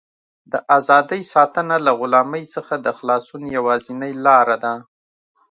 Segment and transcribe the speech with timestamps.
[0.51, 4.73] د ازادۍ ساتنه له غلامۍ څخه د خلاصون یوازینۍ لاره ده.